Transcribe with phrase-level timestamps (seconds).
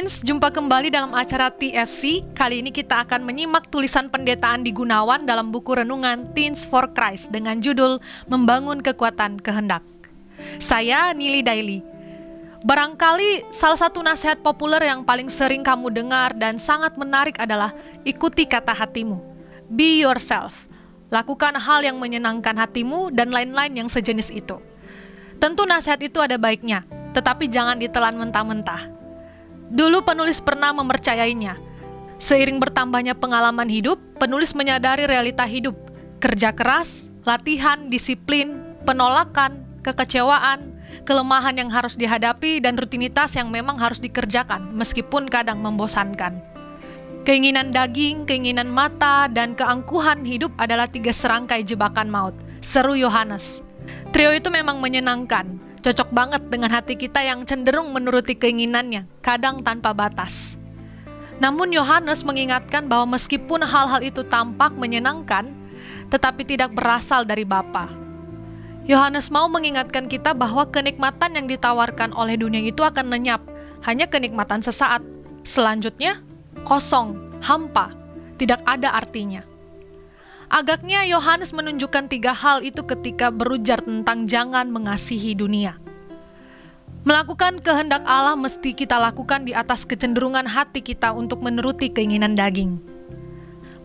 [0.00, 2.24] Jumpa kembali dalam acara TFC.
[2.32, 7.28] Kali ini kita akan menyimak tulisan pendeta Andi Gunawan dalam buku renungan Teens for Christ
[7.28, 9.84] dengan judul Membangun Kekuatan Kehendak.
[10.56, 11.84] Saya Nili Daily.
[12.64, 18.48] Barangkali salah satu nasihat populer yang paling sering kamu dengar dan sangat menarik adalah ikuti
[18.48, 19.20] kata hatimu.
[19.68, 20.64] Be yourself.
[21.12, 24.56] Lakukan hal yang menyenangkan hatimu dan lain-lain yang sejenis itu.
[25.36, 28.99] Tentu nasihat itu ada baiknya, tetapi jangan ditelan mentah-mentah
[29.70, 31.54] Dulu penulis pernah mempercayainya.
[32.18, 35.78] Seiring bertambahnya pengalaman hidup, penulis menyadari realita hidup,
[36.18, 40.74] kerja keras, latihan, disiplin, penolakan, kekecewaan,
[41.06, 46.42] kelemahan yang harus dihadapi, dan rutinitas yang memang harus dikerjakan, meskipun kadang membosankan.
[47.22, 52.34] Keinginan daging, keinginan mata, dan keangkuhan hidup adalah tiga serangkai jebakan maut.
[52.60, 53.62] Seru Yohanes.
[54.10, 59.96] Trio itu memang menyenangkan, Cocok banget dengan hati kita yang cenderung menuruti keinginannya, kadang tanpa
[59.96, 60.60] batas.
[61.40, 65.48] Namun Yohanes mengingatkan bahwa meskipun hal-hal itu tampak menyenangkan,
[66.12, 67.88] tetapi tidak berasal dari Bapa.
[68.84, 73.40] Yohanes mau mengingatkan kita bahwa kenikmatan yang ditawarkan oleh dunia itu akan lenyap,
[73.88, 75.00] hanya kenikmatan sesaat.
[75.48, 76.20] Selanjutnya,
[76.68, 77.88] kosong, hampa,
[78.36, 79.49] tidak ada artinya.
[80.50, 85.78] Agaknya Yohanes menunjukkan tiga hal itu ketika berujar tentang jangan mengasihi dunia.
[87.06, 92.82] Melakukan kehendak Allah mesti kita lakukan di atas kecenderungan hati kita untuk menuruti keinginan daging.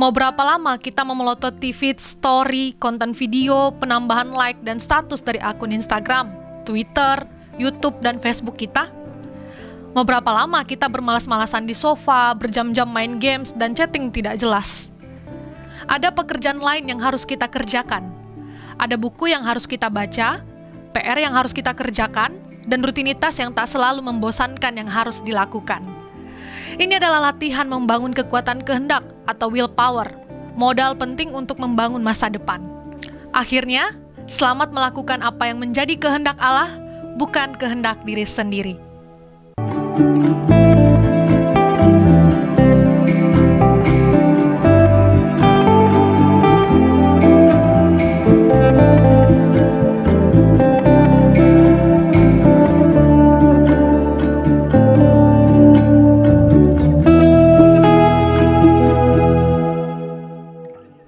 [0.00, 5.70] Mau berapa lama kita memelototi feed, story, konten video, penambahan like, dan status dari akun
[5.70, 6.32] Instagram,
[6.64, 7.28] Twitter,
[7.60, 8.88] YouTube, dan Facebook kita?
[9.92, 14.93] Mau berapa lama kita bermalas-malasan di sofa, berjam-jam main games, dan chatting tidak jelas?
[15.88, 18.08] Ada pekerjaan lain yang harus kita kerjakan.
[18.80, 20.42] Ada buku yang harus kita baca,
[20.94, 25.84] PR yang harus kita kerjakan, dan rutinitas yang tak selalu membosankan yang harus dilakukan.
[26.74, 30.10] Ini adalah latihan membangun kekuatan kehendak atau willpower,
[30.58, 32.58] modal penting untuk membangun masa depan.
[33.30, 33.94] Akhirnya,
[34.26, 36.72] selamat melakukan apa yang menjadi kehendak Allah,
[37.14, 38.74] bukan kehendak diri sendiri.
[39.94, 40.63] thank you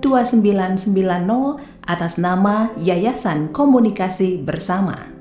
[0.00, 5.17] 2990 atas nama Yayasan Komunikasi Bersama.